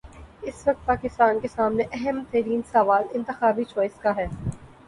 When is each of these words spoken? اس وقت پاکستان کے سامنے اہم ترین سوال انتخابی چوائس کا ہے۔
اس 0.41 0.67
وقت 0.67 0.85
پاکستان 0.85 1.39
کے 1.39 1.47
سامنے 1.47 1.83
اہم 1.91 2.23
ترین 2.31 2.61
سوال 2.71 3.03
انتخابی 3.13 3.63
چوائس 3.63 3.99
کا 4.01 4.15
ہے۔ 4.15 4.27